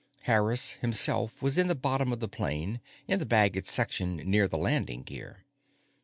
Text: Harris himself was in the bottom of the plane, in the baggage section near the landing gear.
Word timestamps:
Harris 0.23 0.71
himself 0.81 1.43
was 1.43 1.59
in 1.59 1.67
the 1.67 1.75
bottom 1.75 2.11
of 2.11 2.19
the 2.19 2.27
plane, 2.27 2.81
in 3.07 3.19
the 3.19 3.23
baggage 3.27 3.67
section 3.67 4.15
near 4.15 4.47
the 4.47 4.57
landing 4.57 5.03
gear. 5.03 5.45